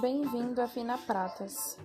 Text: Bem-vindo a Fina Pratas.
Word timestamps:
Bem-vindo 0.00 0.60
a 0.60 0.66
Fina 0.66 0.98
Pratas. 0.98 1.78